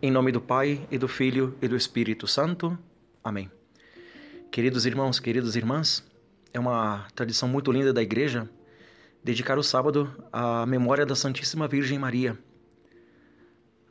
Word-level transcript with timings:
Em 0.00 0.12
nome 0.12 0.30
do 0.30 0.40
Pai, 0.40 0.86
e 0.92 0.96
do 0.96 1.08
Filho, 1.08 1.58
e 1.60 1.66
do 1.66 1.74
Espírito 1.74 2.24
Santo. 2.28 2.78
Amém. 3.22 3.50
Queridos 4.48 4.86
irmãos, 4.86 5.18
queridas 5.18 5.56
irmãs, 5.56 6.04
é 6.54 6.60
uma 6.60 7.08
tradição 7.16 7.48
muito 7.48 7.72
linda 7.72 7.92
da 7.92 8.00
Igreja 8.00 8.48
dedicar 9.24 9.58
o 9.58 9.62
sábado 9.62 10.08
à 10.32 10.64
memória 10.66 11.04
da 11.04 11.16
Santíssima 11.16 11.66
Virgem 11.66 11.98
Maria. 11.98 12.38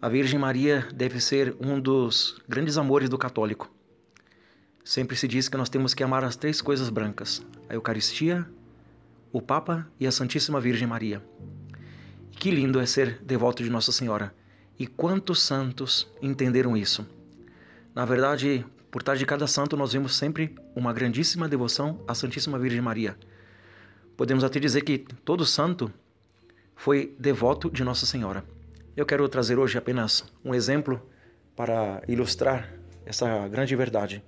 A 0.01 0.07
Virgem 0.07 0.39
Maria 0.39 0.87
deve 0.95 1.19
ser 1.19 1.53
um 1.59 1.77
dos 1.77 2.41
grandes 2.47 2.77
amores 2.77 3.09
do 3.09 3.17
católico. 3.17 3.69
Sempre 4.85 5.17
se 5.17 5.27
diz 5.27 5.49
que 5.49 5.57
nós 5.57 5.67
temos 5.67 5.93
que 5.93 6.03
amar 6.03 6.23
as 6.23 6.37
três 6.37 6.61
coisas 6.61 6.89
brancas: 6.89 7.45
a 7.67 7.73
Eucaristia, 7.73 8.49
o 9.29 9.41
Papa 9.41 9.85
e 9.99 10.07
a 10.07 10.11
Santíssima 10.13 10.61
Virgem 10.61 10.87
Maria. 10.87 11.21
E 12.31 12.35
que 12.37 12.49
lindo 12.49 12.79
é 12.79 12.85
ser 12.85 13.21
devoto 13.23 13.61
de 13.61 13.69
Nossa 13.69 13.91
Senhora 13.91 14.33
e 14.79 14.85
quantos 14.85 15.41
santos 15.41 16.07
entenderam 16.21 16.77
isso? 16.77 17.05
Na 17.95 18.05
verdade, 18.05 18.65
por 18.91 19.01
trás 19.01 19.19
de 19.19 19.25
cada 19.25 19.47
santo, 19.47 19.75
nós 19.75 19.93
vemos 19.93 20.15
sempre 20.15 20.55
uma 20.75 20.93
grandíssima 20.93 21.49
devoção 21.49 22.03
à 22.07 22.13
Santíssima 22.13 22.59
Virgem 22.59 22.81
Maria. 22.81 23.17
Podemos 24.15 24.43
até 24.43 24.59
dizer 24.59 24.81
que 24.81 24.99
todo 25.25 25.45
santo 25.45 25.91
foi 26.75 27.15
devoto 27.19 27.69
de 27.69 27.83
Nossa 27.83 28.05
Senhora. 28.05 28.43
Eu 28.95 29.05
quero 29.05 29.27
trazer 29.27 29.57
hoje 29.57 29.77
apenas 29.77 30.23
um 30.45 30.53
exemplo 30.53 31.01
para 31.55 32.01
ilustrar 32.07 32.71
essa 33.05 33.47
grande 33.47 33.75
verdade. 33.75 34.23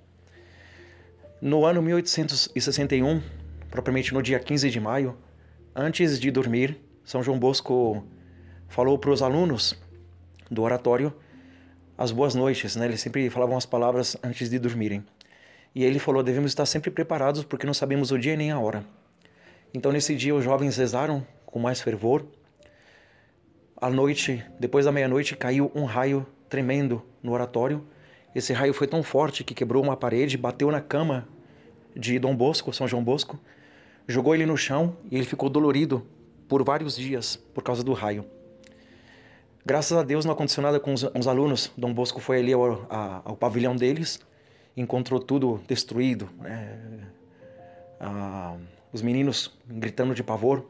No 1.40 1.64
ano 1.64 1.80
1861, 1.80 3.22
propriamente 3.70 4.12
no 4.12 4.22
dia 4.22 4.38
15 4.38 4.68
de 4.68 4.80
maio, 4.80 5.16
antes 5.74 6.20
de 6.20 6.30
dormir, 6.30 6.80
São 7.04 7.22
João 7.22 7.38
Bosco 7.38 8.04
falou 8.68 8.98
para 8.98 9.10
os 9.10 9.22
alunos 9.22 9.78
do 10.50 10.62
oratório 10.62 11.14
as 12.00 12.10
boas 12.10 12.34
noites, 12.34 12.76
né? 12.76 12.86
Ele 12.86 12.96
sempre 12.96 13.28
falava 13.28 13.52
umas 13.52 13.66
palavras 13.66 14.16
antes 14.22 14.48
de 14.48 14.58
dormirem. 14.58 15.04
E 15.74 15.84
ele 15.84 15.98
falou: 15.98 16.22
devemos 16.22 16.50
estar 16.50 16.64
sempre 16.64 16.90
preparados 16.90 17.44
porque 17.44 17.66
não 17.66 17.74
sabemos 17.74 18.10
o 18.10 18.18
dia 18.18 18.34
nem 18.34 18.50
a 18.50 18.58
hora. 18.58 18.82
Então 19.74 19.92
nesse 19.92 20.16
dia 20.16 20.34
os 20.34 20.42
jovens 20.42 20.78
rezaram 20.78 21.26
com 21.44 21.58
mais 21.58 21.82
fervor. 21.82 22.24
À 23.76 23.90
noite, 23.90 24.42
depois 24.58 24.86
da 24.86 24.92
meia-noite, 24.92 25.36
caiu 25.36 25.70
um 25.74 25.84
raio 25.84 26.26
tremendo 26.48 27.02
no 27.22 27.32
oratório. 27.32 27.86
Esse 28.34 28.54
raio 28.54 28.72
foi 28.72 28.86
tão 28.86 29.02
forte 29.02 29.44
que 29.44 29.52
quebrou 29.52 29.82
uma 29.82 29.96
parede, 29.96 30.38
bateu 30.38 30.70
na 30.70 30.80
cama 30.80 31.28
de 31.94 32.18
Dom 32.18 32.34
Bosco, 32.34 32.72
São 32.72 32.88
João 32.88 33.04
Bosco, 33.04 33.38
jogou 34.08 34.34
ele 34.34 34.46
no 34.46 34.56
chão 34.56 34.96
e 35.10 35.16
ele 35.16 35.26
ficou 35.26 35.50
dolorido 35.50 36.06
por 36.48 36.64
vários 36.64 36.96
dias 36.96 37.36
por 37.36 37.62
causa 37.62 37.84
do 37.84 37.92
raio. 37.92 38.24
Graças 39.64 39.96
a 39.96 40.02
Deus 40.02 40.24
não 40.24 40.32
aconteceu 40.32 40.62
nada 40.62 40.80
com 40.80 40.94
os, 40.94 41.02
os 41.02 41.28
alunos. 41.28 41.70
Dom 41.76 41.92
Bosco 41.92 42.20
foi 42.20 42.38
ali 42.38 42.52
ao, 42.52 42.86
a, 42.88 43.22
ao, 43.26 43.36
pavilhão 43.36 43.76
deles, 43.76 44.18
encontrou 44.74 45.20
tudo 45.20 45.60
destruído, 45.68 46.30
né? 46.40 46.80
ah, 48.00 48.56
os 48.90 49.02
meninos 49.02 49.52
gritando 49.68 50.14
de 50.14 50.22
pavor. 50.22 50.64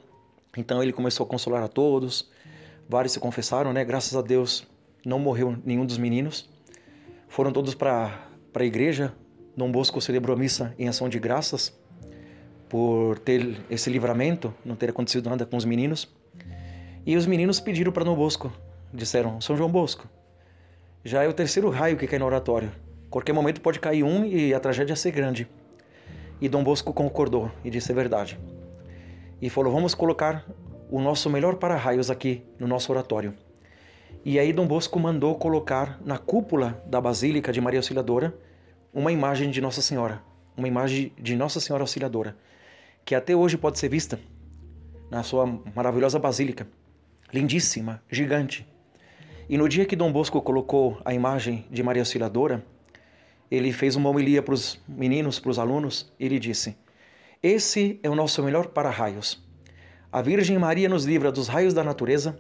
Então 0.57 0.83
ele 0.83 0.93
começou 0.93 1.25
a 1.25 1.29
consolar 1.29 1.63
a 1.63 1.69
todos. 1.69 2.29
Vários 2.89 3.13
se 3.13 3.21
confessaram, 3.21 3.73
né? 3.73 3.85
Graças 3.85 4.17
a 4.17 4.23
Deus 4.23 4.67
não 5.07 5.21
morreu 5.21 5.57
nenhum 5.65 5.87
dos 5.87 5.97
meninos. 5.97 6.51
Foram 7.29 7.53
todos 7.53 7.75
para 7.75 8.27
a 8.53 8.65
igreja. 8.65 9.15
Dom 9.57 9.71
Bosco 9.71 10.01
celebrou 10.01 10.37
a 10.37 10.39
missa 10.39 10.75
em 10.77 10.89
ação 10.89 11.09
de 11.09 11.21
graças 11.21 11.73
por 12.69 13.19
ter 13.21 13.61
esse 13.71 13.89
livramento, 13.89 14.53
não 14.65 14.75
ter 14.75 14.91
acontecido 14.91 15.31
nada 15.31 15.47
com 15.47 15.57
os 15.57 15.65
meninos. 15.65 16.09
E 17.07 17.17
os 17.17 17.27
meninos 17.27 17.61
pediram 17.61 17.93
para 17.93 18.05
Dom 18.05 18.17
Bosco 18.17 18.53
disseram 18.93 19.41
São 19.41 19.57
João 19.57 19.71
Bosco. 19.71 20.09
Já 21.05 21.23
é 21.23 21.29
o 21.29 21.33
terceiro 21.33 21.71
raio 21.71 21.97
que 21.97 22.07
cai 22.07 22.19
no 22.19 22.27
oratório. 22.27 22.71
Qualquer 23.09 23.33
momento 23.33 23.61
pode 23.61 23.81
cair 23.81 24.03
um 24.03 24.25
e 24.25 24.53
a 24.53 24.61
tragédia 24.61 24.95
ser 24.95 25.11
grande. 25.11 25.49
E 26.41 26.49
Dom 26.49 26.63
Bosco 26.63 26.93
concordou 26.93 27.51
e 27.65 27.71
disse 27.71 27.93
a 27.93 27.95
verdade. 27.95 28.39
E 29.41 29.49
falou: 29.49 29.73
Vamos 29.73 29.95
colocar 29.95 30.45
o 30.91 31.01
nosso 31.01 31.31
melhor 31.31 31.57
para-raios 31.57 32.11
aqui 32.11 32.43
no 32.59 32.67
nosso 32.67 32.93
oratório. 32.93 33.35
E 34.25 34.39
aí 34.39 34.53
Dom 34.53 34.67
Bosco 34.67 34.99
mandou 34.99 35.35
colocar 35.37 35.99
na 36.05 36.19
cúpula 36.19 36.83
da 36.87 37.01
Basílica 37.01 37.53
de 37.53 37.61
Maria 37.61 37.79
Auxiliadora 37.79 38.35
uma 38.93 39.13
imagem 39.13 39.51
de 39.51 39.61
Nossa 39.61 39.81
Senhora, 39.81 40.23
uma 40.57 40.69
imagem 40.69 41.13
de 41.19 41.37
Nossa 41.37 41.61
Senhora 41.61 41.83
Auxiliadora, 41.83 42.37
que 43.05 43.15
até 43.15 43.35
hoje 43.35 43.57
pode 43.57 43.79
ser 43.79 43.89
vista 43.89 44.19
na 45.11 45.23
sua 45.23 45.47
maravilhosa 45.75 46.19
basílica, 46.19 46.69
lindíssima, 47.33 48.03
gigante. 48.11 48.67
E 49.51 49.59
no 49.59 49.69
dia 49.69 49.85
que 49.85 49.97
Dom 49.97 50.13
Bosco 50.13 50.41
colocou 50.41 51.03
a 51.05 51.13
imagem 51.13 51.67
de 51.73 51.83
Maria 51.83 52.03
Auxiliadora, 52.03 52.65
ele 53.51 53.73
fez 53.73 53.97
uma 53.97 54.09
homilia 54.09 54.41
para 54.41 54.55
os 54.55 54.81
meninos, 54.87 55.41
para 55.41 55.51
os 55.51 55.59
alunos, 55.59 56.09
e 56.21 56.25
ele 56.25 56.39
disse: 56.39 56.77
Esse 57.43 57.99
é 58.01 58.09
o 58.09 58.15
nosso 58.15 58.45
melhor 58.45 58.69
para-raios. 58.69 59.45
A 60.13 60.23
Virgem 60.23 60.57
Maria 60.57 60.89
nos 60.89 61.05
livra 61.05 61.33
dos 61.33 61.49
raios 61.49 61.75
da 61.75 61.83
natureza, 61.83 62.39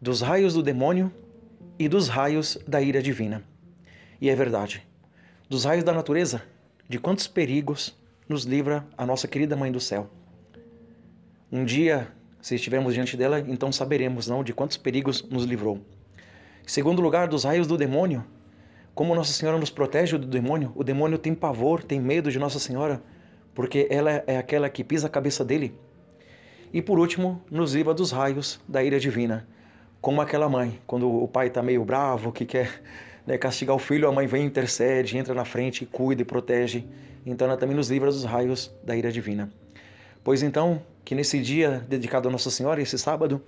dos 0.00 0.20
raios 0.20 0.54
do 0.54 0.62
demônio 0.62 1.12
e 1.80 1.88
dos 1.88 2.06
raios 2.06 2.58
da 2.64 2.80
ira 2.80 3.02
divina. 3.02 3.42
E 4.20 4.30
é 4.30 4.36
verdade. 4.36 4.86
Dos 5.48 5.64
raios 5.64 5.82
da 5.82 5.92
natureza, 5.92 6.44
de 6.88 7.00
quantos 7.00 7.26
perigos 7.26 7.92
nos 8.28 8.44
livra 8.44 8.86
a 8.96 9.04
nossa 9.04 9.26
querida 9.26 9.56
Mãe 9.56 9.72
do 9.72 9.80
Céu. 9.80 10.08
Um 11.50 11.64
dia, 11.64 12.06
se 12.40 12.54
estivermos 12.54 12.94
diante 12.94 13.16
dela, 13.16 13.40
então 13.40 13.72
saberemos 13.72 14.28
não 14.28 14.44
de 14.44 14.52
quantos 14.52 14.76
perigos 14.76 15.20
nos 15.28 15.42
livrou. 15.42 15.84
Segundo 16.66 17.02
lugar, 17.02 17.28
dos 17.28 17.44
raios 17.44 17.66
do 17.66 17.76
demônio. 17.76 18.24
Como 18.94 19.14
Nossa 19.14 19.34
Senhora 19.34 19.58
nos 19.58 19.68
protege 19.68 20.16
do 20.16 20.26
demônio? 20.26 20.72
O 20.74 20.82
demônio 20.82 21.18
tem 21.18 21.34
pavor, 21.34 21.82
tem 21.82 22.00
medo 22.00 22.30
de 22.30 22.38
Nossa 22.38 22.58
Senhora, 22.58 23.02
porque 23.54 23.86
ela 23.90 24.24
é 24.26 24.38
aquela 24.38 24.70
que 24.70 24.82
pisa 24.82 25.06
a 25.06 25.10
cabeça 25.10 25.44
dele. 25.44 25.76
E 26.72 26.80
por 26.80 26.98
último, 26.98 27.42
nos 27.50 27.74
livra 27.74 27.92
dos 27.92 28.12
raios 28.12 28.58
da 28.66 28.82
ira 28.82 28.98
divina. 28.98 29.46
Como 30.00 30.22
aquela 30.22 30.48
mãe, 30.48 30.80
quando 30.86 31.06
o 31.06 31.28
pai 31.28 31.48
está 31.48 31.62
meio 31.62 31.84
bravo, 31.84 32.32
que 32.32 32.46
quer 32.46 32.80
né, 33.26 33.36
castigar 33.36 33.76
o 33.76 33.78
filho, 33.78 34.08
a 34.08 34.12
mãe 34.12 34.26
vem, 34.26 34.46
intercede, 34.46 35.18
entra 35.18 35.34
na 35.34 35.44
frente, 35.44 35.84
cuida 35.84 36.22
e 36.22 36.24
protege. 36.24 36.86
Então 37.26 37.46
ela 37.46 37.58
também 37.58 37.76
nos 37.76 37.90
livra 37.90 38.10
dos 38.10 38.24
raios 38.24 38.74
da 38.82 38.96
ira 38.96 39.12
divina. 39.12 39.52
Pois 40.22 40.42
então, 40.42 40.80
que 41.04 41.14
nesse 41.14 41.42
dia 41.42 41.84
dedicado 41.86 42.26
a 42.26 42.32
Nossa 42.32 42.50
Senhora, 42.50 42.80
esse 42.80 42.98
sábado, 42.98 43.42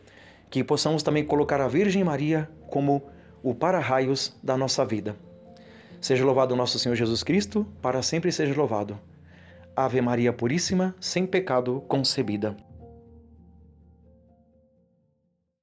que 0.51 0.65
possamos 0.65 1.03
também 1.03 1.25
colocar 1.25 1.61
a 1.61 1.69
Virgem 1.69 2.05
Maria 2.05 2.49
como 2.69 3.03
o 3.43 3.55
para-raios 3.55 4.37
da 4.43 4.57
nossa 4.57 4.85
vida. 4.85 5.17
Seja 6.01 6.25
louvado 6.25 6.57
nosso 6.57 6.79
Senhor 6.79 6.95
Jesus 6.95 7.23
Cristo, 7.23 7.67
para 7.81 8.03
sempre 8.03 8.31
seja 8.31 8.55
louvado. 8.55 8.99
Ave 9.75 10.01
Maria 10.01 10.33
Puríssima, 10.33 10.95
sem 11.01 11.27
pecado 11.27 11.83
concebida. 11.89 12.57